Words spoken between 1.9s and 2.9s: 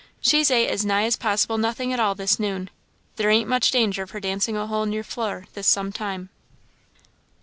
at all this noon.